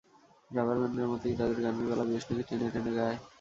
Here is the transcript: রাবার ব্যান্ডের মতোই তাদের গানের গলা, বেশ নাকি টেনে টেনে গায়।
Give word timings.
রাবার 0.51 0.77
ব্যান্ডের 0.79 1.07
মতোই 1.11 1.37
তাদের 1.39 1.57
গানের 1.63 1.85
গলা, 1.89 2.05
বেশ 2.09 2.23
নাকি 2.27 2.43
টেনে 2.49 2.67
টেনে 2.73 2.91
গায়। 2.97 3.17